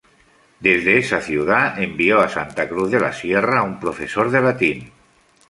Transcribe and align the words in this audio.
Desde 0.61 0.97
esa 0.97 1.21
ciudad 1.21 1.79
envió 1.79 2.21
a 2.21 2.27
Santa 2.27 2.67
Cruz 2.67 2.89
de 2.89 2.99
la 2.99 3.13
Sierra 3.13 3.61
un 3.61 3.79
profesor 3.79 4.31
de 4.31 4.41
latín. 4.41 4.91